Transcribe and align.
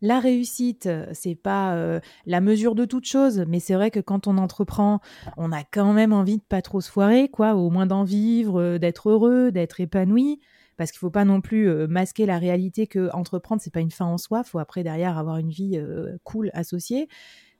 La 0.00 0.20
réussite, 0.20 0.86
euh, 0.86 1.06
c'est 1.12 1.34
pas 1.34 1.74
euh, 1.74 1.98
la 2.24 2.40
mesure 2.40 2.76
de 2.76 2.84
toute 2.84 3.04
chose, 3.04 3.44
mais 3.48 3.58
c'est 3.58 3.74
vrai 3.74 3.90
que 3.90 3.98
quand 3.98 4.28
on 4.28 4.38
entreprend, 4.38 5.00
on 5.36 5.50
a 5.50 5.64
quand 5.64 5.92
même 5.92 6.12
envie 6.12 6.38
de 6.38 6.42
pas 6.42 6.62
trop 6.62 6.80
se 6.80 6.90
foirer, 6.90 7.28
quoi, 7.28 7.54
au 7.54 7.68
moins 7.70 7.86
d'en 7.86 8.04
vivre, 8.04 8.60
euh, 8.60 8.78
d'être 8.78 9.10
heureux, 9.10 9.50
d'être 9.50 9.80
épanoui, 9.80 10.38
parce 10.76 10.92
qu'il 10.92 11.00
faut 11.00 11.10
pas 11.10 11.24
non 11.24 11.40
plus 11.40 11.88
masquer 11.88 12.24
la 12.24 12.38
réalité 12.38 12.86
que 12.86 13.10
entreprendre 13.12 13.60
c'est 13.60 13.72
pas 13.72 13.80
une 13.80 13.90
fin 13.90 14.04
en 14.04 14.16
soi, 14.16 14.44
faut 14.44 14.60
après 14.60 14.84
derrière 14.84 15.18
avoir 15.18 15.38
une 15.38 15.50
vie 15.50 15.76
cool 16.22 16.52
associée. 16.54 17.08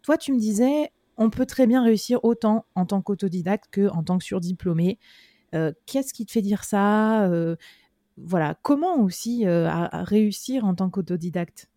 Toi, 0.03 0.17
tu 0.17 0.33
me 0.33 0.39
disais, 0.39 0.93
on 1.17 1.29
peut 1.29 1.45
très 1.45 1.67
bien 1.67 1.83
réussir 1.83 2.21
autant 2.23 2.65
en 2.77 2.87
tant 2.87 3.03
qu'autodidacte 3.03 3.65
que 3.73 3.89
en 3.89 4.05
tant 4.05 4.19
que 4.19 4.25
surdiplômé. 4.25 5.01
Qu'est-ce 5.51 6.15
qui 6.15 6.27
te 6.27 6.31
fait 6.31 6.43
dire 6.43 6.63
ça 6.63 7.29
Voilà, 8.17 8.55
comment 8.63 9.01
aussi 9.01 9.45
réussir 9.49 10.65
en 10.65 10.77
tant 10.77 10.89
qu'autodidacte? 10.89 11.69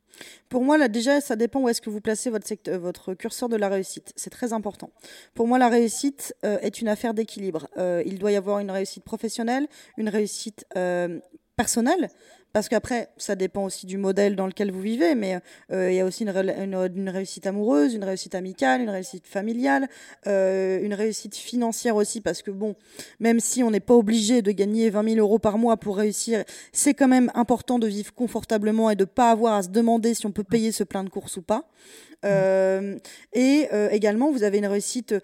Pour 0.49 0.63
moi, 0.63 0.87
déjà, 0.87 1.21
ça 1.21 1.35
dépend 1.35 1.61
où 1.61 1.69
est-ce 1.69 1.81
que 1.81 1.89
vous 1.89 2.01
placez 2.01 2.29
votre, 2.29 2.47
secteur, 2.47 2.79
votre 2.79 3.13
curseur 3.13 3.49
de 3.49 3.55
la 3.55 3.69
réussite. 3.69 4.11
C'est 4.15 4.29
très 4.29 4.53
important. 4.53 4.89
Pour 5.33 5.47
moi, 5.47 5.57
la 5.57 5.69
réussite 5.69 6.35
euh, 6.43 6.59
est 6.59 6.81
une 6.81 6.87
affaire 6.87 7.13
d'équilibre. 7.13 7.67
Euh, 7.77 8.03
il 8.05 8.19
doit 8.19 8.31
y 8.31 8.35
avoir 8.35 8.59
une 8.59 8.71
réussite 8.71 9.03
professionnelle, 9.03 9.67
une 9.97 10.09
réussite 10.09 10.65
euh, 10.75 11.19
personnelle, 11.55 12.09
parce 12.53 12.69
qu'après, 12.69 13.09
ça 13.17 13.35
dépend 13.35 13.63
aussi 13.63 13.85
du 13.85 13.97
modèle 13.97 14.35
dans 14.35 14.47
lequel 14.47 14.71
vous 14.71 14.81
vivez, 14.81 15.15
mais 15.15 15.39
euh, 15.71 15.91
il 15.91 15.95
y 15.95 15.99
a 15.99 16.05
aussi 16.05 16.23
une, 16.23 17.09
réussite 17.09 17.47
amoureuse, 17.47 17.93
une 17.93 18.03
réussite 18.03 18.35
amicale, 18.35 18.81
une 18.81 18.89
réussite 18.89 19.25
familiale, 19.27 19.87
euh, 20.27 20.79
une 20.81 20.93
réussite 20.93 21.35
financière 21.35 21.95
aussi, 21.95 22.21
parce 22.21 22.41
que 22.41 22.51
bon, 22.51 22.75
même 23.19 23.39
si 23.39 23.63
on 23.63 23.71
n'est 23.71 23.79
pas 23.79 23.95
obligé 23.95 24.41
de 24.41 24.51
gagner 24.51 24.89
20 24.89 25.15
000 25.15 25.19
euros 25.19 25.39
par 25.39 25.57
mois 25.57 25.77
pour 25.77 25.97
réussir, 25.97 26.43
c'est 26.73 26.93
quand 26.93 27.07
même 27.07 27.31
important 27.35 27.79
de 27.79 27.87
vivre 27.87 28.13
confortablement 28.13 28.89
et 28.89 28.95
de 28.95 29.05
pas 29.05 29.31
avoir 29.31 29.53
à 29.53 29.63
se 29.63 29.69
demander 29.69 30.13
si 30.13 30.25
on 30.25 30.31
peut 30.31 30.43
payer 30.43 30.71
ce 30.71 30.83
plein 30.83 31.03
de 31.03 31.09
courses 31.09 31.37
ou 31.37 31.41
pas. 31.41 31.69
Euh, 32.25 32.97
et 33.33 33.67
également, 33.91 34.31
vous 34.31 34.43
avez 34.43 34.59
une 34.59 34.67
réussite 34.67 35.15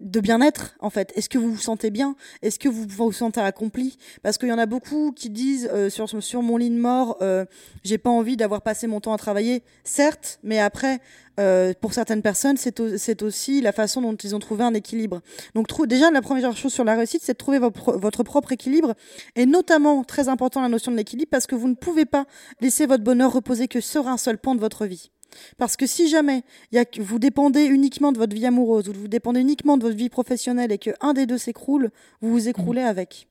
de 0.00 0.20
bien-être 0.20 0.74
en 0.80 0.90
fait 0.90 1.12
Est-ce 1.16 1.28
que 1.28 1.38
vous 1.38 1.52
vous 1.52 1.60
sentez 1.60 1.90
bien? 1.90 2.16
Est-ce 2.42 2.58
que 2.58 2.68
vous 2.68 2.86
vous 2.88 3.12
sentez 3.12 3.40
accompli? 3.40 3.98
Parce 4.22 4.38
qu'il 4.38 4.48
y 4.48 4.52
en 4.52 4.58
a 4.58 4.66
beaucoup 4.66 5.12
qui 5.12 5.30
disent 5.30 5.68
euh, 5.72 5.90
sur, 5.90 6.08
sur 6.22 6.42
mon 6.42 6.56
lit 6.56 6.70
de 6.70 6.78
mort, 6.78 7.16
euh, 7.22 7.44
j'ai 7.84 7.98
pas 7.98 8.10
envie 8.10 8.36
d'avoir 8.36 8.62
passé 8.62 8.86
mon 8.86 9.00
temps 9.00 9.12
à 9.12 9.18
travailler. 9.18 9.62
Certes, 9.84 10.38
mais 10.42 10.58
après, 10.58 11.00
euh, 11.38 11.72
pour 11.80 11.92
certaines 11.92 12.22
personnes, 12.22 12.56
c'est 12.56 13.22
aussi 13.22 13.60
la 13.60 13.72
façon 13.72 14.00
dont 14.00 14.14
ils 14.14 14.34
ont 14.34 14.38
trouvé 14.38 14.64
un 14.64 14.74
équilibre. 14.74 15.20
Donc 15.54 15.66
déjà, 15.86 16.10
la 16.10 16.22
première 16.22 16.56
chose 16.56 16.72
sur 16.72 16.84
la 16.84 16.94
réussite, 16.94 17.22
c'est 17.22 17.32
de 17.32 17.38
trouver 17.38 17.58
votre, 17.58 17.92
votre 17.98 18.22
propre 18.22 18.52
équilibre, 18.52 18.94
et 19.34 19.46
notamment, 19.46 20.04
très 20.04 20.28
important, 20.28 20.60
la 20.62 20.68
notion 20.68 20.92
de 20.92 20.96
l'équilibre, 20.96 21.28
parce 21.30 21.46
que 21.46 21.54
vous 21.54 21.68
ne 21.68 21.74
pouvez 21.74 22.06
pas 22.06 22.26
laisser 22.60 22.86
votre 22.86 23.04
bonheur 23.04 23.32
reposer 23.32 23.68
que 23.68 23.80
sur 23.80 24.08
un 24.08 24.16
seul 24.16 24.38
pan 24.38 24.54
de 24.54 24.60
votre 24.60 24.86
vie. 24.86 25.10
Parce 25.58 25.76
que 25.76 25.86
si 25.86 26.08
jamais 26.08 26.42
y 26.72 26.78
a, 26.78 26.84
vous 26.98 27.18
dépendez 27.18 27.64
uniquement 27.64 28.12
de 28.12 28.18
votre 28.18 28.34
vie 28.34 28.46
amoureuse 28.46 28.88
ou 28.88 28.92
vous 28.92 29.08
dépendez 29.08 29.40
uniquement 29.40 29.76
de 29.76 29.82
votre 29.82 29.96
vie 29.96 30.08
professionnelle 30.08 30.72
et 30.72 30.78
qu'un 30.78 31.12
des 31.14 31.26
deux 31.26 31.38
s'écroule, 31.38 31.90
vous 32.20 32.30
vous 32.30 32.48
écroulez 32.48 32.82
mmh. 32.82 32.86
avec. 32.86 33.28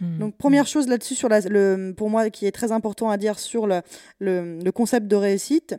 Mmh. 0.00 0.18
Donc 0.18 0.36
première 0.36 0.64
mmh. 0.64 0.68
chose 0.68 0.88
là-dessus, 0.88 1.14
sur 1.14 1.28
le, 1.28 1.92
pour 1.96 2.10
moi, 2.10 2.30
qui 2.30 2.46
est 2.46 2.52
très 2.52 2.72
important 2.72 3.10
à 3.10 3.16
dire 3.16 3.38
sur 3.38 3.66
le, 3.66 3.82
le, 4.18 4.70
concept 4.70 5.06
de 5.06 5.16
réussite, 5.16 5.76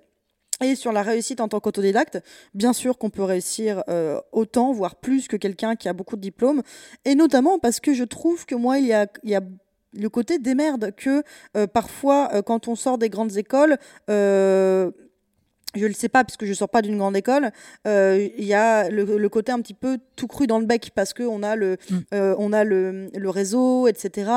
et 0.61 0.75
sur 0.75 0.91
la 0.91 1.03
réussite 1.03 1.39
en 1.39 1.47
tant 1.47 1.59
qu'autodidacte, 1.59 2.21
bien 2.53 2.73
sûr 2.73 2.97
qu'on 2.97 3.09
peut 3.09 3.23
réussir 3.23 3.83
euh, 3.87 4.19
autant, 4.33 4.73
voire 4.73 4.95
plus 4.95 5.27
que 5.27 5.37
quelqu'un 5.37 5.75
qui 5.75 5.87
a 5.87 5.93
beaucoup 5.93 6.17
de 6.17 6.21
diplômes, 6.21 6.63
et 7.05 7.15
notamment 7.15 7.59
parce 7.59 7.79
que 7.79 7.93
je 7.93 8.03
trouve 8.03 8.45
que 8.45 8.55
moi, 8.55 8.79
il 8.79 8.87
y 8.87 8.93
a, 8.93 9.07
il 9.23 9.29
y 9.29 9.35
a 9.35 9.41
le 9.93 10.09
côté 10.09 10.37
démerde 10.37 10.93
que 10.95 11.23
euh, 11.57 11.65
parfois, 11.65 12.29
euh, 12.33 12.41
quand 12.41 12.67
on 12.67 12.75
sort 12.75 12.97
des 12.97 13.09
grandes 13.09 13.37
écoles, 13.37 13.77
je 15.75 15.83
ne 15.83 15.87
le 15.87 15.93
sais 15.93 16.09
pas 16.09 16.23
puisque 16.23 16.45
je 16.45 16.53
sors 16.53 16.69
pas 16.69 16.81
d'une 16.81 16.97
grande 16.97 17.15
école. 17.15 17.51
Euh, 17.87 18.27
il 18.37 18.45
y 18.45 18.53
a 18.53 18.89
le, 18.89 19.29
côté 19.29 19.51
un 19.51 19.61
petit 19.61 19.73
peu 19.73 19.99
tout 20.15 20.27
cru 20.27 20.47
dans 20.47 20.59
le 20.59 20.65
bec 20.65 20.91
parce 20.95 21.13
que 21.13 21.23
on 21.23 21.43
a 21.43 21.55
le, 21.55 21.77
mm. 21.89 21.97
euh, 22.13 22.35
on 22.39 22.53
a 22.53 22.63
le, 22.63 23.09
le 23.15 23.29
réseau, 23.29 23.87
etc. 23.87 24.31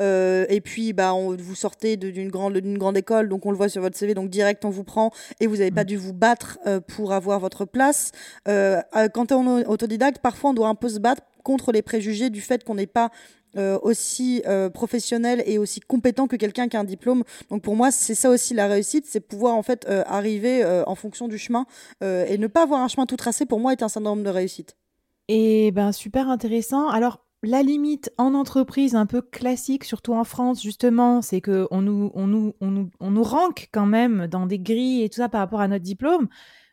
Euh, 0.00 0.46
et 0.48 0.60
puis 0.60 0.92
bah 0.92 1.14
on, 1.14 1.36
vous 1.36 1.54
sortez 1.54 1.96
d'une 1.96 2.30
grande 2.30 2.56
d'une 2.58 2.78
grande 2.78 2.96
école, 2.96 3.28
donc 3.28 3.46
on 3.46 3.50
le 3.50 3.56
voit 3.56 3.68
sur 3.68 3.82
votre 3.82 3.96
CV, 3.96 4.14
donc 4.14 4.30
direct 4.30 4.64
on 4.64 4.70
vous 4.70 4.84
prend 4.84 5.10
et 5.40 5.46
vous 5.46 5.56
n'avez 5.56 5.72
pas 5.72 5.82
mm. 5.82 5.88
dû 5.88 5.96
vous 5.96 6.12
battre 6.12 6.58
pour 6.86 7.12
avoir 7.12 7.40
votre 7.40 7.64
place. 7.64 8.12
quand 8.46 9.32
on 9.32 9.58
est 9.58 9.66
autodidacte, 9.66 10.18
parfois 10.18 10.50
on 10.50 10.54
doit 10.54 10.68
un 10.68 10.74
peu 10.74 10.88
se 10.88 10.98
battre 10.98 11.22
contre 11.42 11.70
les 11.70 11.82
préjugés 11.82 12.28
du 12.28 12.40
fait 12.40 12.64
qu'on 12.64 12.74
n'est 12.74 12.86
pas 12.86 13.06
euh, 13.06 13.10
aussi 13.82 14.42
euh, 14.46 14.68
professionnel 14.70 15.42
et 15.46 15.58
aussi 15.58 15.80
compétent 15.80 16.26
que 16.26 16.36
quelqu'un 16.36 16.68
qui 16.68 16.76
a 16.76 16.80
un 16.80 16.84
diplôme. 16.84 17.24
Donc 17.50 17.62
pour 17.62 17.76
moi, 17.76 17.90
c'est 17.90 18.14
ça 18.14 18.30
aussi 18.30 18.54
la 18.54 18.66
réussite, 18.66 19.06
c'est 19.06 19.20
pouvoir 19.20 19.54
en 19.54 19.62
fait 19.62 19.86
euh, 19.88 20.02
arriver 20.06 20.64
en 20.86 20.94
fonction 20.94 21.28
du 21.28 21.38
chemin 21.38 21.66
et 22.02 22.38
ne 22.38 22.46
pas 22.46 22.62
avoir 22.62 22.80
un 22.80 22.88
chemin 22.88 23.06
tout 23.06 23.16
tracé. 23.16 23.46
Pour 23.46 23.60
moi, 23.60 23.72
est 23.72 23.82
un 23.82 23.88
syndrome 23.88 24.22
de 24.22 24.30
réussite. 24.30 24.76
Et 25.28 25.72
ben 25.72 25.92
super 25.92 26.28
intéressant. 26.28 26.88
Alors 26.88 27.26
la 27.42 27.62
limite 27.62 28.12
en 28.18 28.34
entreprise 28.34 28.94
un 28.94 29.06
peu 29.06 29.22
classique, 29.22 29.84
surtout 29.84 30.14
en 30.14 30.24
France, 30.24 30.62
justement, 30.62 31.22
c'est 31.22 31.40
qu'on 31.40 31.80
nous, 31.80 32.10
on 32.14 32.26
nous, 32.26 32.54
on 32.60 32.70
nous, 32.70 32.90
on 33.00 33.10
nous 33.10 33.24
quand 33.72 33.86
même 33.86 34.26
dans 34.26 34.46
des 34.46 34.58
grilles 34.58 35.02
et 35.02 35.08
tout 35.08 35.16
ça 35.16 35.28
par 35.28 35.40
rapport 35.40 35.60
à 35.60 35.68
notre 35.68 35.84
diplôme. 35.84 36.28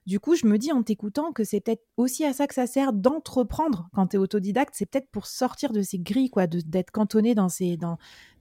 Du 0.05 0.19
coup, 0.19 0.35
je 0.35 0.45
me 0.45 0.57
dis 0.57 0.71
en 0.71 0.83
t'écoutant 0.83 1.31
que 1.31 1.43
c'est 1.43 1.61
peut-être 1.61 1.83
aussi 1.95 2.25
à 2.25 2.33
ça 2.33 2.47
que 2.47 2.53
ça 2.53 2.67
sert 2.67 2.91
d'entreprendre 2.91 3.89
quand 3.93 4.07
tu 4.07 4.17
es 4.17 4.19
autodidacte. 4.19 4.73
C'est 4.75 4.85
peut-être 4.85 5.09
pour 5.09 5.27
sortir 5.27 5.71
de 5.71 5.81
ces 5.81 5.99
grilles, 5.99 6.29
quoi, 6.29 6.45
d'être 6.47 6.91
cantonné 6.91 7.35
dans 7.35 7.49
ces, 7.49 7.77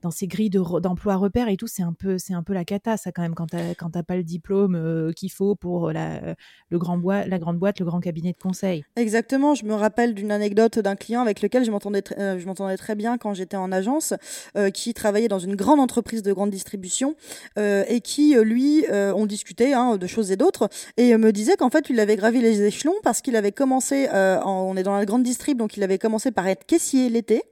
dans 0.03 0.11
ces 0.11 0.27
grilles 0.27 0.49
d'emploi 0.49 1.15
repère 1.15 1.47
et 1.47 1.55
tout, 1.55 1.67
c'est 1.67 1.81
un 1.81 1.93
peu 1.93 2.17
c'est 2.17 2.33
un 2.33 2.43
peu 2.43 2.53
la 2.53 2.65
cata 2.65 2.97
ça 2.97 3.11
quand 3.11 3.21
même 3.21 3.35
quand 3.35 3.47
t'as 3.47 3.73
quand 3.73 3.89
pas 4.03 4.17
le 4.17 4.23
diplôme 4.23 4.75
euh, 4.75 5.13
qu'il 5.13 5.31
faut 5.31 5.55
pour 5.55 5.91
la 5.91 6.35
le 6.69 6.77
grand 6.77 6.97
la 6.97 7.39
grande 7.39 7.57
boîte 7.57 7.79
le 7.79 7.85
grand 7.85 8.01
cabinet 8.01 8.33
de 8.33 8.37
conseil. 8.37 8.83
Exactement, 8.97 9.55
je 9.55 9.65
me 9.65 9.73
rappelle 9.73 10.13
d'une 10.13 10.31
anecdote 10.31 10.77
d'un 10.79 10.95
client 10.95 11.21
avec 11.21 11.41
lequel 11.41 11.63
je 11.63 11.71
m'entendais 11.71 12.03
euh, 12.17 12.77
très 12.77 12.95
bien 12.95 13.17
quand 13.17 13.33
j'étais 13.33 13.55
en 13.55 13.71
agence 13.71 14.13
euh, 14.57 14.69
qui 14.71 14.93
travaillait 14.93 15.29
dans 15.29 15.39
une 15.39 15.55
grande 15.55 15.79
entreprise 15.79 16.21
de 16.21 16.33
grande 16.33 16.49
distribution 16.49 17.15
et 17.57 18.01
qui 18.01 18.35
lui 18.35 18.85
on 18.89 19.25
discutait 19.25 19.73
hein, 19.73 19.97
de 19.97 20.07
choses 20.07 20.31
et 20.31 20.35
d'autres 20.35 20.69
et 20.97 21.15
me 21.17 21.31
disait 21.31 21.55
qu'en 21.55 21.69
fait 21.69 21.89
il 21.89 21.99
avait 21.99 22.15
gravi 22.15 22.41
les 22.41 22.63
échelons 22.63 22.95
parce 23.03 23.21
qu'il 23.21 23.35
avait 23.35 23.51
commencé 23.51 24.07
on 24.11 24.75
est 24.75 24.83
dans 24.83 24.97
la 24.97 25.05
grande 25.05 25.23
distrib 25.23 25.57
donc 25.57 25.77
il 25.77 25.83
avait 25.83 25.97
commencé 25.97 26.31
par 26.31 26.47
être 26.47 26.65
caissier 26.65 27.09
l'été 27.09 27.43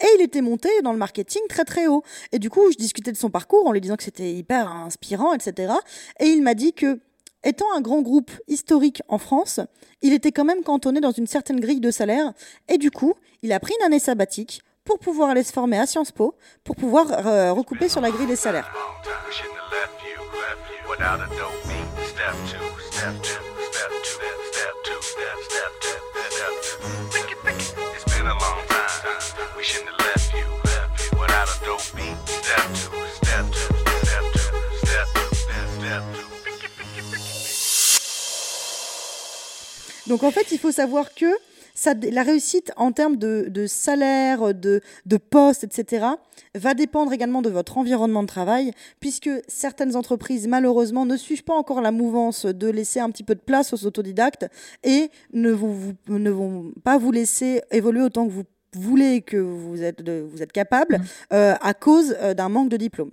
et 0.00 0.06
il 0.18 0.22
était 0.22 0.40
monté 0.40 0.68
dans 0.82 0.92
le 0.92 0.98
marketing 0.98 1.42
très 1.48 1.64
très 1.64 1.86
haut. 1.86 2.02
Et 2.32 2.38
du 2.38 2.50
coup, 2.50 2.70
je 2.70 2.76
discutais 2.76 3.12
de 3.12 3.16
son 3.16 3.30
parcours 3.30 3.66
en 3.66 3.72
lui 3.72 3.80
disant 3.80 3.96
que 3.96 4.04
c'était 4.04 4.32
hyper 4.32 4.70
inspirant, 4.70 5.32
etc. 5.34 5.72
Et 6.18 6.26
il 6.26 6.42
m'a 6.42 6.54
dit 6.54 6.72
que, 6.72 7.00
étant 7.44 7.66
un 7.74 7.80
grand 7.80 8.02
groupe 8.02 8.30
historique 8.48 9.02
en 9.08 9.18
France, 9.18 9.60
il 10.02 10.12
était 10.12 10.32
quand 10.32 10.44
même 10.44 10.62
cantonné 10.62 11.00
dans 11.00 11.12
une 11.12 11.26
certaine 11.26 11.60
grille 11.60 11.80
de 11.80 11.90
salaire. 11.90 12.32
Et 12.68 12.78
du 12.78 12.90
coup, 12.90 13.14
il 13.42 13.52
a 13.52 13.60
pris 13.60 13.74
une 13.80 13.86
année 13.86 13.98
sabbatique 13.98 14.62
pour 14.84 14.98
pouvoir 14.98 15.30
aller 15.30 15.42
se 15.42 15.52
former 15.52 15.78
à 15.78 15.86
Sciences 15.86 16.12
Po, 16.12 16.34
pour 16.64 16.76
pouvoir 16.76 17.26
euh, 17.26 17.52
recouper 17.52 17.88
sur 17.88 18.00
la 18.00 18.10
grille 18.10 18.26
des 18.26 18.36
salaires. 18.36 18.72
Donc 40.10 40.24
en 40.24 40.32
fait, 40.32 40.50
il 40.50 40.58
faut 40.58 40.72
savoir 40.72 41.14
que 41.14 41.26
ça, 41.72 41.94
la 41.94 42.24
réussite 42.24 42.72
en 42.76 42.90
termes 42.90 43.14
de, 43.14 43.46
de 43.48 43.68
salaire, 43.68 44.52
de, 44.52 44.80
de 45.06 45.16
poste, 45.16 45.62
etc., 45.62 46.04
va 46.56 46.74
dépendre 46.74 47.12
également 47.12 47.42
de 47.42 47.48
votre 47.48 47.78
environnement 47.78 48.22
de 48.22 48.26
travail, 48.26 48.72
puisque 48.98 49.30
certaines 49.46 49.94
entreprises, 49.94 50.48
malheureusement, 50.48 51.06
ne 51.06 51.16
suivent 51.16 51.44
pas 51.44 51.54
encore 51.54 51.80
la 51.80 51.92
mouvance 51.92 52.44
de 52.44 52.68
laisser 52.68 52.98
un 52.98 53.08
petit 53.12 53.22
peu 53.22 53.36
de 53.36 53.40
place 53.40 53.72
aux 53.72 53.86
autodidactes 53.86 54.46
et 54.82 55.12
ne, 55.32 55.52
vous, 55.52 55.94
ne 56.08 56.30
vont 56.30 56.72
pas 56.82 56.98
vous 56.98 57.12
laisser 57.12 57.62
évoluer 57.70 58.02
autant 58.02 58.26
que 58.26 58.32
vous 58.32 58.44
voulez 58.74 59.22
que 59.22 59.36
vous 59.36 59.80
êtes, 59.80 60.02
vous 60.02 60.42
êtes 60.42 60.52
capable 60.52 60.96
mmh. 60.98 61.34
euh, 61.34 61.54
à 61.60 61.72
cause 61.72 62.16
euh, 62.20 62.34
d'un 62.34 62.48
manque 62.48 62.68
de 62.68 62.76
diplôme. 62.76 63.12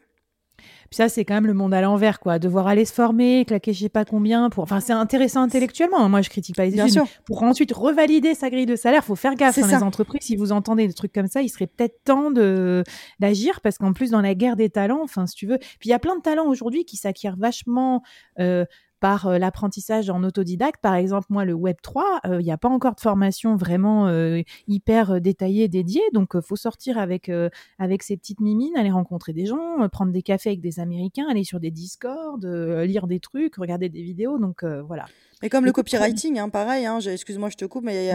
Puis 0.89 0.97
ça, 0.97 1.09
c'est 1.09 1.25
quand 1.25 1.33
même 1.33 1.47
le 1.47 1.53
monde 1.53 1.73
à 1.73 1.81
l'envers, 1.81 2.19
quoi. 2.19 2.39
Devoir 2.39 2.67
aller 2.67 2.85
se 2.85 2.93
former, 2.93 3.45
claquer 3.45 3.73
je 3.73 3.81
sais 3.81 3.89
pas 3.89 4.05
combien. 4.05 4.49
Pour... 4.49 4.63
Enfin, 4.63 4.79
c'est 4.79 4.93
intéressant 4.93 5.41
intellectuellement. 5.41 5.99
Hein. 5.99 6.09
Moi, 6.09 6.21
je 6.21 6.29
critique 6.29 6.55
pas 6.55 6.65
les 6.65 6.79
études. 6.79 7.01
Pour 7.25 7.43
ensuite 7.43 7.71
revalider 7.71 8.33
sa 8.33 8.49
grille 8.49 8.65
de 8.65 8.75
salaire, 8.75 9.03
faut 9.03 9.15
faire 9.15 9.35
gaffe. 9.35 9.57
Hein, 9.57 9.67
les 9.67 9.83
entreprises, 9.83 10.21
si 10.23 10.35
vous 10.35 10.51
entendez 10.51 10.87
des 10.87 10.93
trucs 10.93 11.13
comme 11.13 11.27
ça, 11.27 11.41
il 11.41 11.49
serait 11.49 11.67
peut-être 11.67 12.03
temps 12.03 12.31
de 12.31 12.83
d'agir 13.19 13.61
parce 13.61 13.77
qu'en 13.77 13.93
plus, 13.93 14.11
dans 14.11 14.21
la 14.21 14.35
guerre 14.35 14.55
des 14.55 14.69
talents, 14.69 15.01
enfin, 15.03 15.27
si 15.27 15.35
tu 15.35 15.47
veux. 15.47 15.57
Puis 15.57 15.87
il 15.87 15.89
y 15.89 15.93
a 15.93 15.99
plein 15.99 16.15
de 16.15 16.21
talents 16.21 16.47
aujourd'hui 16.47 16.85
qui 16.85 16.97
s'acquièrent 16.97 17.37
vachement. 17.37 18.03
Euh, 18.39 18.65
par 18.99 19.27
euh, 19.27 19.37
l'apprentissage 19.37 20.09
en 20.09 20.23
autodidacte. 20.23 20.81
Par 20.81 20.95
exemple, 20.95 21.27
moi, 21.29 21.45
le 21.45 21.53
Web 21.53 21.77
3, 21.81 22.21
il 22.25 22.37
n'y 22.39 22.51
a 22.51 22.57
pas 22.57 22.69
encore 22.69 22.95
de 22.95 22.99
formation 22.99 23.55
vraiment 23.55 24.07
euh, 24.07 24.41
hyper 24.67 25.11
euh, 25.11 25.19
détaillée, 25.19 25.67
dédiée. 25.67 26.03
Donc, 26.13 26.31
il 26.33 26.41
faut 26.41 26.55
sortir 26.55 26.97
avec, 26.97 27.31
avec 27.79 28.03
ces 28.03 28.17
petites 28.17 28.39
mimines, 28.39 28.75
aller 28.77 28.91
rencontrer 28.91 29.33
des 29.33 29.45
gens, 29.45 29.87
prendre 29.89 30.11
des 30.11 30.21
cafés 30.21 30.49
avec 30.49 30.61
des 30.61 30.79
Américains, 30.79 31.25
aller 31.29 31.43
sur 31.43 31.59
des 31.59 31.71
Discord, 31.71 32.43
lire 32.45 33.07
des 33.07 33.19
trucs, 33.19 33.55
regarder 33.55 33.89
des 33.89 34.01
vidéos. 34.01 34.39
Donc, 34.39 34.63
voilà. 34.63 35.05
Et 35.43 35.49
comme 35.49 35.65
le 35.65 35.71
copywriting, 35.71 36.39
hein, 36.39 36.49
pareil, 36.49 36.87
hein, 36.87 36.99
excuse-moi, 36.99 37.49
je 37.51 37.57
te 37.57 37.65
coupe, 37.65 37.83
mais 37.83 38.11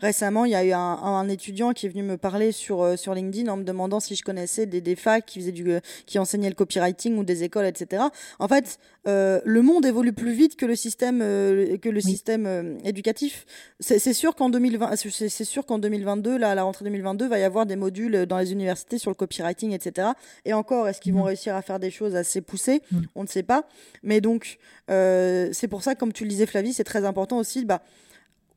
récemment, 0.00 0.44
il 0.44 0.52
y 0.52 0.54
a 0.54 0.64
eu 0.64 0.72
un, 0.72 1.28
étudiant 1.28 1.72
qui 1.72 1.86
est 1.86 1.88
venu 1.88 2.04
me 2.04 2.16
parler 2.16 2.52
sur, 2.52 2.82
euh, 2.82 2.96
sur 2.96 3.12
LinkedIn 3.12 3.50
en 3.50 3.56
me 3.56 3.64
demandant 3.64 3.98
si 3.98 4.14
je 4.14 4.22
connaissais 4.22 4.66
des, 4.66 4.80
des 4.80 4.94
facs 4.94 5.26
qui, 5.26 5.40
faisaient 5.40 5.52
du, 5.52 5.78
qui 6.06 6.18
enseignaient 6.18 6.50
le 6.50 6.54
copywriting 6.54 7.16
ou 7.16 7.24
des 7.24 7.42
écoles, 7.42 7.64
etc. 7.64 8.04
En 8.38 8.46
fait, 8.46 8.78
euh, 9.08 9.40
le 9.44 9.62
monde 9.62 9.84
évolue 9.84 10.03
plus 10.12 10.32
vite 10.32 10.56
que 10.56 10.66
le 10.66 10.76
système, 10.76 11.18
que 11.18 11.88
le 11.88 12.00
système 12.00 12.78
éducatif. 12.84 13.46
C'est 13.80 14.12
sûr 14.12 14.34
qu'en 14.34 14.50
2020, 14.50 14.96
c'est 14.96 15.44
sûr 15.44 15.66
qu'en 15.66 15.78
2022, 15.78 16.38
là, 16.38 16.50
à 16.50 16.54
la 16.54 16.62
rentrée 16.62 16.84
2022, 16.84 17.28
va 17.28 17.38
y 17.38 17.42
avoir 17.42 17.66
des 17.66 17.76
modules 17.76 18.26
dans 18.26 18.38
les 18.38 18.52
universités 18.52 18.98
sur 18.98 19.10
le 19.10 19.14
copywriting, 19.14 19.72
etc. 19.72 20.08
Et 20.44 20.52
encore, 20.52 20.88
est-ce 20.88 21.00
qu'ils 21.00 21.14
vont 21.14 21.22
mmh. 21.24 21.28
réussir 21.28 21.54
à 21.54 21.62
faire 21.62 21.78
des 21.78 21.90
choses 21.90 22.16
assez 22.16 22.40
poussées? 22.40 22.82
Mmh. 22.90 22.98
On 23.14 23.22
ne 23.22 23.28
sait 23.28 23.42
pas. 23.42 23.66
Mais 24.02 24.20
donc, 24.20 24.58
c'est 24.88 25.68
pour 25.68 25.82
ça, 25.82 25.94
comme 25.94 26.12
tu 26.12 26.24
le 26.24 26.30
disais, 26.30 26.46
Flavie, 26.46 26.72
c'est 26.72 26.84
très 26.84 27.04
important 27.04 27.38
aussi. 27.38 27.64
Bah, 27.64 27.82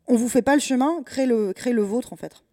on 0.08 0.16
vous 0.16 0.30
fait 0.30 0.42
pas 0.42 0.56
le 0.56 0.62
chemin, 0.62 1.04
créez 1.04 1.26
le, 1.26 1.54
créez 1.54 1.74
le 1.74 1.82
vôtre 1.82 2.14
en 2.14 2.16
fait. 2.16 2.44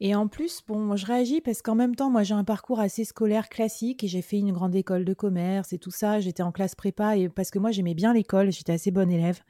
Et 0.00 0.14
en 0.14 0.28
plus, 0.28 0.62
bon, 0.66 0.96
je 0.96 1.06
réagis 1.06 1.40
parce 1.40 1.62
qu'en 1.62 1.74
même 1.74 1.94
temps, 1.94 2.10
moi, 2.10 2.22
j'ai 2.22 2.34
un 2.34 2.44
parcours 2.44 2.80
assez 2.80 3.04
scolaire 3.04 3.48
classique 3.48 4.04
et 4.04 4.08
j'ai 4.08 4.22
fait 4.22 4.38
une 4.38 4.52
grande 4.52 4.74
école 4.74 5.04
de 5.04 5.14
commerce 5.14 5.72
et 5.72 5.78
tout 5.78 5.90
ça. 5.90 6.20
J'étais 6.20 6.42
en 6.42 6.52
classe 6.52 6.74
prépa 6.74 7.16
et 7.16 7.28
parce 7.28 7.50
que 7.50 7.58
moi, 7.58 7.70
j'aimais 7.70 7.94
bien 7.94 8.12
l'école, 8.12 8.50
j'étais 8.50 8.72
assez 8.72 8.90
bonne 8.90 9.10
élève. 9.10 9.40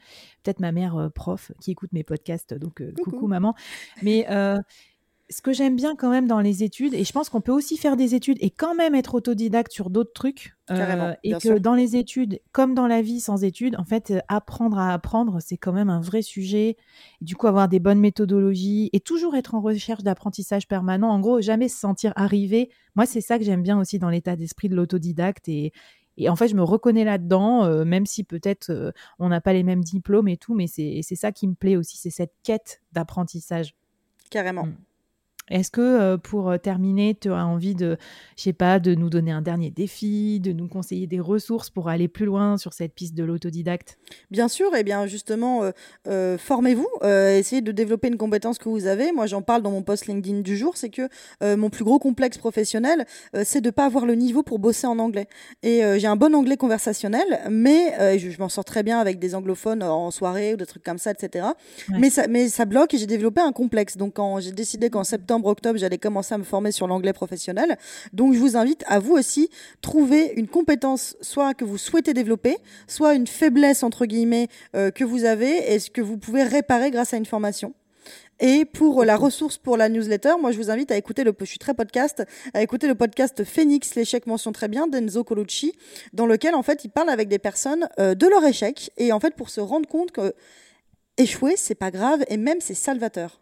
Peut-être 0.43 0.61
ma 0.61 0.73
mère 0.73 0.97
euh, 0.97 1.09
prof 1.09 1.53
qui 1.61 1.71
écoute 1.71 1.93
mes 1.93 2.05
podcasts, 2.05 2.55
donc 2.55 2.81
euh, 2.81 2.93
coucou. 3.03 3.27
maman. 3.27 3.55
Mais 4.03 4.27
euh, 4.31 4.57
ce 5.31 5.43
que 5.43 5.53
j'aime 5.53 5.77
bien 5.77 5.95
quand 5.95 6.11
même 6.11 6.27
dans 6.27 6.41
les 6.41 6.63
études, 6.63 6.95
et 6.95 7.05
je 7.05 7.13
pense 7.13 7.29
qu'on 7.29 7.43
peut 7.43 7.53
aussi 7.53 7.77
faire 7.77 7.97
des 7.97 8.15
études 8.15 8.39
et 8.41 8.51
quand 8.51 8.75
même 8.75 8.95
être 8.95 9.15
autodidacte 9.15 9.73
sur 9.73 9.91
d'autres 9.91 10.13
trucs, 10.15 10.57
euh, 10.71 11.15
et 11.23 11.33
que 11.33 11.59
dans 11.59 11.75
les 11.75 11.97
études, 11.97 12.41
comme 12.53 12.75
dans 12.75 12.87
la 12.87 13.03
vie 13.03 13.21
sans 13.21 13.45
études, 13.45 13.77
en 13.79 13.85
fait, 13.85 14.11
euh, 14.11 14.21
apprendre 14.29 14.79
à 14.79 14.93
apprendre, 14.93 15.39
c'est 15.41 15.59
quand 15.59 15.73
même 15.73 15.91
un 15.91 16.01
vrai 16.01 16.23
sujet. 16.23 16.77
Et 17.21 17.25
du 17.25 17.37
coup, 17.37 17.47
avoir 17.47 17.69
des 17.69 17.79
bonnes 17.79 18.01
méthodologies 18.01 18.89
et 18.93 19.01
toujours 19.01 19.37
être 19.37 19.55
en 19.55 19.61
recherche 19.61 20.03
d'apprentissage 20.03 20.67
permanent. 20.67 21.11
En 21.11 21.21
gros, 21.21 21.41
jamais 21.41 21.69
se 21.69 21.79
sentir 21.79 22.13
arrivé. 22.17 22.71
Moi, 22.95 23.05
c'est 23.05 23.21
ça 23.21 23.39
que 23.39 23.45
j'aime 23.45 23.63
bien 23.63 23.79
aussi 23.79 23.99
dans 23.99 24.11
l'état 24.11 24.35
d'esprit 24.37 24.69
de 24.69 24.77
l'autodidacte 24.77 25.49
et 25.49 25.73
et 26.21 26.29
en 26.29 26.35
fait, 26.35 26.49
je 26.49 26.57
me 26.57 26.65
reconnais 26.65 27.05
là-dedans, 27.05 27.65
euh, 27.65 27.85
même 27.85 28.05
si 28.05 28.25
peut-être 28.25 28.93
on 29.21 29.29
n'a 29.29 29.41
pas 29.41 29.53
les 29.53 29.63
mêmes 29.63 29.85
diplômes 29.85 30.27
et 30.27 30.37
tout, 30.37 30.53
mais 30.53 30.67
c'est 30.67 31.03
ça 31.15 31.31
qui 31.31 31.47
me 31.47 31.55
plaît 31.55 31.77
aussi, 31.77 31.97
c'est 31.97 32.11
cette 32.11 32.35
quête 32.43 32.83
d'apprentissage. 32.91 33.77
Carrément. 34.29 34.65
Mm. 34.67 34.77
Est-ce 35.51 35.71
que 35.71 35.81
euh, 35.81 36.17
pour 36.17 36.51
euh, 36.51 36.59
terminer, 36.59 37.17
tu 37.19 37.31
as 37.31 37.47
envie 37.47 37.75
de, 37.75 37.97
je 38.37 38.43
sais 38.43 38.53
pas, 38.53 38.79
de 38.79 38.95
nous 38.95 39.11
donner 39.11 39.33
un 39.33 39.43
dernier 39.43 39.71
défi, 39.71 40.41
de 40.41 40.53
nous 40.53 40.69
conseiller 40.69 41.07
des 41.07 41.21
ressources 41.21 41.71
pour 41.71 41.89
aller 41.89 42.09
plus 42.09 42.27
loin 42.27 42.57
sur 42.57 42.73
cette 42.73 42.95
piste 42.95 43.15
de 43.15 43.25
l'autodidacte? 43.25 43.99
Bien 44.31 44.49
sûr, 44.49 44.75
et 44.75 44.81
eh 44.81 44.83
bien 44.85 45.07
justement, 45.07 45.71
euh, 46.07 46.39
formez-vous, 46.39 46.89
essayez 47.03 47.63
de 47.63 47.73
développer 47.73 48.09
une 48.09 48.17
compétence 48.17 48.59
que 48.59 48.69
vous 48.69 48.87
avez. 48.87 49.13
Moi, 49.13 49.27
j'en 49.27 49.43
parle 49.43 49.63
dans 49.63 49.71
mon 49.71 49.83
post 49.83 50.07
LinkedIn 50.07 50.41
du 50.41 50.57
jour, 50.57 50.77
c'est 50.77 50.91
que 50.91 51.09
mon 51.57 51.71
plus 51.71 51.85
gros 51.85 51.99
complexe 51.99 52.39
professionnel, 52.39 53.07
c'est 53.45 53.61
de 53.61 53.69
ne 53.69 53.71
pas 53.71 53.87
avoir 53.87 54.07
le 54.07 54.15
niveau 54.15 54.43
pour 54.43 54.59
bosser 54.59 54.87
en 54.87 54.99
anglais. 54.99 55.29
Et 55.63 55.83
j'ai 55.99 56.07
un 56.07 56.17
bon 56.17 56.35
anglais 56.35 56.57
conversationnel, 56.57 57.41
mais 57.51 58.19
je, 58.19 58.39
m'en 58.39 58.49
sors 58.49 58.65
très 58.65 58.83
bien 58.83 58.99
avec 58.99 59.19
des 59.19 59.35
anglophones 59.35 59.83
en 59.83 60.11
soirée 60.11 60.55
ou 60.55 60.57
des 60.57 60.67
trucs 60.67 60.85
comme 60.85 60.99
ça, 60.99 61.11
etc. 61.11 61.47
Mais, 61.91 62.11
ça, 62.11 62.27
mais 62.29 62.49
ça 62.49 62.65
bloque 62.65 62.95
et 62.95 62.99
j'ai 62.99 63.07
développé 63.07 63.41
un 63.41 63.53
complexe. 63.53 63.97
Donc, 63.97 64.15
quand 64.15 64.41
j'ai 64.41 64.53
décidé 64.53 64.91
qu'en 64.91 65.05
septembre 65.05 65.38
octobre, 65.47 65.79
j'allais 65.79 65.99
commencer 65.99 66.35
à 66.35 66.39
me 66.39 66.45
former 66.45 66.73
sur 66.73 66.87
l'anglais 66.87 67.13
professionnel. 67.13 67.79
Donc, 68.13 68.35
je 68.35 68.39
vous 68.39 68.57
invite 68.57 68.85
à 68.87 68.99
vous 68.99 69.15
aussi 69.15 69.51
trouver 69.81 70.33
une 70.37 70.49
compétence, 70.49 71.17
soit 71.21 71.55
que 71.55 71.65
vous 71.65 71.79
souhaitez 71.79 72.15
développer, 72.15 72.57
soit 72.87 73.15
une 73.15 73.27
faiblesse, 73.27 73.83
entre 73.83 74.07
guillemets, 74.07 74.49
euh, 74.75 74.91
que 74.91 75.05
vous 75.05 75.25
avez 75.25 75.73
et 75.73 75.79
ce 75.79 75.91
que 75.91 76.01
vous 76.01 76.19
pouvez 76.19 76.43
réparer 76.43 76.91
grâce 76.91 77.15
à 77.15 77.17
une 77.17 77.27
formation. 77.27 77.75
Et 78.41 78.65
pour 78.65 79.05
la 79.05 79.17
ressource 79.17 79.59
pour 79.59 79.77
la 79.77 79.89
newsletter, 79.89 80.35
moi 80.41 80.53
je 80.53 80.59
vous 80.59 80.71
invite 80.71 80.93
à 80.93 80.97
écouter 80.97 81.25
le, 81.25 81.35
je 81.41 81.45
suis 81.45 81.59
très 81.59 81.75
podcast, 81.75 82.25
à 82.55 82.63
écouter 82.63 82.87
le 82.87 82.95
podcast 82.95 83.43
Phoenix, 83.43 83.97
l'échec 83.97 84.27
mention 84.27 84.53
très 84.53 84.69
bien 84.69 84.87
d'Enzo 84.87 85.25
Colucci, 85.25 85.75
dans 86.13 86.27
lequel 86.27 86.55
en 86.55 86.63
fait 86.63 86.85
il 86.85 86.91
parle 86.91 87.11
avec 87.11 87.29
des 87.29 87.41
personnes 87.41 87.89
euh, 87.99 88.15
de 88.15 88.27
leur 88.29 88.45
échec 88.45 88.93
et 88.97 89.13
en 89.13 89.19
fait 89.19 89.35
pour 89.35 89.51
se 89.51 89.61
rendre 89.61 89.89
compte 89.89 90.13
que 90.13 90.35
échouer 91.17 91.55
c'est 91.57 91.75
pas 91.75 91.91
grave 91.91 92.25
et 92.29 92.37
même 92.37 92.59
c'est 92.61 92.75
salvateur. 92.75 93.41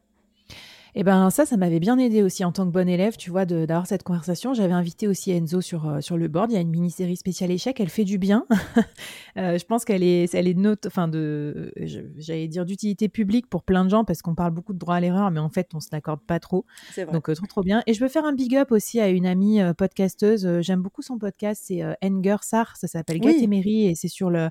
Et 0.97 1.01
eh 1.01 1.05
ben 1.05 1.29
ça, 1.29 1.45
ça 1.45 1.59
m'avait 1.59 1.79
bien 1.79 1.99
aidé 1.99 2.23
aussi 2.23 2.43
en 2.43 2.53
tant 2.53 2.65
que 2.65 2.71
bonne 2.71 2.89
élève, 2.89 3.19
tu 3.19 3.29
vois, 3.29 3.45
d'avoir 3.45 3.87
cette 3.87 4.03
conversation. 4.03 4.55
J'avais 4.55 4.73
invité 4.73 5.07
aussi 5.07 5.31
Enzo 5.31 5.61
sur, 5.61 5.87
euh, 5.87 6.01
sur 6.01 6.17
le 6.17 6.27
board. 6.27 6.51
Il 6.51 6.55
y 6.55 6.57
a 6.57 6.63
une 6.63 6.71
mini-série 6.71 7.19
spéciale 7.19 7.51
échec. 7.51 7.79
Elle 7.81 7.91
fait 7.91 8.05
du 8.05 8.17
bien. 8.17 8.47
euh, 9.37 9.59
je 9.59 9.65
pense 9.67 9.85
qu'elle 9.85 10.03
est, 10.03 10.35
elle 10.35 10.49
est 10.49 10.55
de 10.55 10.61
note, 10.61 10.87
enfin 10.87 11.07
de, 11.07 11.71
j'allais 12.17 12.49
dire 12.49 12.65
d'utilité 12.65 13.11
publique 13.11 13.47
pour 13.47 13.63
plein 13.63 13.85
de 13.85 13.91
gens 13.91 14.05
parce 14.05 14.23
qu'on 14.23 14.35
parle 14.35 14.53
beaucoup 14.53 14.73
de 14.73 14.79
droit 14.79 14.95
à 14.95 15.01
l'erreur, 15.01 15.31
mais 15.31 15.39
en 15.39 15.51
fait, 15.51 15.69
on 15.75 15.81
se 15.81 15.89
l'accorde 15.93 16.23
pas 16.27 16.41
trop. 16.41 16.65
Donc 17.13 17.29
euh, 17.29 17.35
trop 17.35 17.47
trop 17.47 17.63
bien. 17.63 17.83
Et 17.87 17.93
je 17.93 18.01
veux 18.01 18.09
faire 18.09 18.25
un 18.25 18.33
big 18.33 18.57
up 18.57 18.73
aussi 18.73 18.99
à 18.99 19.11
une 19.11 19.27
amie 19.27 19.61
euh, 19.61 19.75
podcasteuse. 19.75 20.63
J'aime 20.63 20.81
beaucoup 20.81 21.03
son 21.03 21.19
podcast. 21.19 21.65
C'est 21.67 21.83
Enger 22.03 22.39
Sar. 22.41 22.75
Ça 22.79 22.89
s'appelle 22.89 23.21
oui. 23.23 23.85
et 23.85 23.95
c'est 23.95 24.09
sur 24.09 24.31
le 24.31 24.49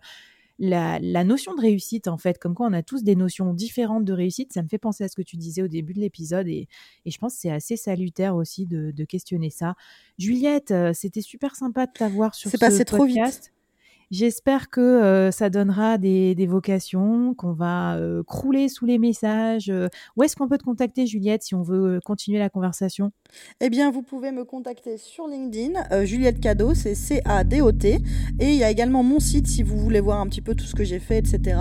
la, 0.59 1.23
notion 1.23 1.53
de 1.55 1.61
réussite, 1.61 2.07
en 2.07 2.17
fait, 2.17 2.37
comme 2.37 2.53
quoi 2.53 2.67
on 2.67 2.73
a 2.73 2.83
tous 2.83 3.03
des 3.03 3.15
notions 3.15 3.53
différentes 3.53 4.05
de 4.05 4.13
réussite, 4.13 4.53
ça 4.53 4.63
me 4.63 4.67
fait 4.67 4.77
penser 4.77 5.03
à 5.03 5.07
ce 5.07 5.15
que 5.15 5.21
tu 5.21 5.37
disais 5.37 5.61
au 5.61 5.67
début 5.67 5.93
de 5.93 5.99
l'épisode 5.99 6.47
et, 6.47 6.67
je 7.05 7.17
pense 7.17 7.33
que 7.33 7.39
c'est 7.41 7.51
assez 7.51 7.77
salutaire 7.77 8.35
aussi 8.35 8.65
de, 8.65 9.05
questionner 9.05 9.49
ça. 9.49 9.75
Juliette, 10.17 10.71
euh, 10.71 10.91
c'était 10.93 11.21
super 11.21 11.55
sympa 11.55 11.85
de 11.85 11.91
t'avoir 11.91 12.33
sur 12.33 12.49
ce 12.49 12.57
podcast. 12.57 12.85
Trop 12.85 13.05
vite. 13.05 13.54
J'espère 14.11 14.69
que 14.69 14.81
euh, 14.81 15.31
ça 15.31 15.49
donnera 15.49 15.97
des, 15.97 16.45
vocations, 16.47 17.33
qu'on 17.33 17.53
va 17.53 17.95
euh, 17.95 18.21
crouler 18.23 18.69
sous 18.69 18.85
les 18.85 18.99
messages. 18.99 19.71
où 20.15 20.23
est-ce 20.23 20.35
qu'on 20.35 20.47
peut 20.47 20.57
te 20.57 20.63
contacter, 20.63 21.07
Juliette, 21.07 21.43
si 21.43 21.55
on 21.55 21.63
veut 21.63 21.99
continuer 22.05 22.37
la 22.37 22.49
conversation? 22.49 23.11
Eh 23.61 23.69
bien, 23.69 23.89
vous 23.89 24.03
pouvez 24.03 24.31
me 24.31 24.45
contacter 24.45 24.97
sur 24.97 25.27
LinkedIn, 25.27 26.05
Juliette 26.05 26.39
Cadeau, 26.39 26.73
c'est 26.75 26.93
C-A-D-O-T. 26.93 27.99
Et 28.39 28.49
il 28.49 28.55
y 28.55 28.63
a 28.63 28.69
également 28.69 29.01
mon 29.01 29.19
site 29.19 29.47
si 29.47 29.63
vous 29.63 29.77
voulez 29.77 29.99
voir 29.99 30.19
un 30.19 30.27
petit 30.27 30.41
peu 30.41 30.53
tout 30.53 30.65
ce 30.65 30.75
que 30.75 30.83
j'ai 30.83 30.99
fait, 30.99 31.17
etc. 31.17 31.57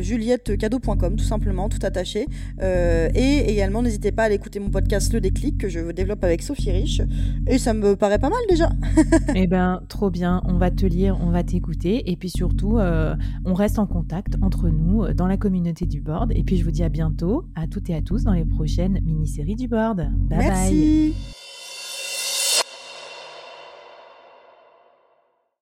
juliettecadeau.com, 0.00 1.16
tout 1.16 1.24
simplement, 1.24 1.68
tout 1.68 1.78
attaché. 1.82 2.26
et 2.60 3.50
également, 3.50 3.82
n'hésitez 3.82 4.12
pas 4.12 4.22
à 4.22 4.26
aller 4.26 4.34
écouter 4.34 4.58
mon 4.58 4.70
podcast 4.70 5.12
Le 5.12 5.20
Déclic 5.20 5.58
que 5.58 5.68
je 5.68 5.92
développe 5.92 6.24
avec 6.24 6.42
Sophie 6.42 6.72
Rich. 6.72 7.02
Et 7.46 7.58
ça 7.58 7.74
me 7.74 7.94
paraît 7.94 8.18
pas 8.18 8.30
mal 8.30 8.40
déjà. 8.48 8.70
eh 9.34 9.46
bien, 9.46 9.82
trop 9.88 10.10
bien. 10.10 10.42
On 10.46 10.58
va 10.58 10.70
te 10.70 10.84
lire, 10.84 11.18
on 11.20 11.30
va 11.30 11.44
t'écouter 11.44 11.75
et 11.84 12.16
puis 12.16 12.30
surtout, 12.30 12.78
euh, 12.78 13.14
on 13.44 13.54
reste 13.54 13.78
en 13.78 13.86
contact 13.86 14.36
entre 14.42 14.68
nous 14.68 15.04
euh, 15.04 15.14
dans 15.14 15.26
la 15.26 15.36
communauté 15.36 15.86
du 15.86 16.00
board. 16.00 16.32
Et 16.34 16.42
puis 16.42 16.56
je 16.56 16.64
vous 16.64 16.70
dis 16.70 16.82
à 16.82 16.88
bientôt, 16.88 17.44
à 17.54 17.66
toutes 17.66 17.90
et 17.90 17.94
à 17.94 18.02
tous, 18.02 18.24
dans 18.24 18.32
les 18.32 18.44
prochaines 18.44 19.00
mini-séries 19.04 19.56
du 19.56 19.68
board. 19.68 20.08
Bye 20.28 20.38
Merci. 20.38 21.12
bye. 21.12 21.45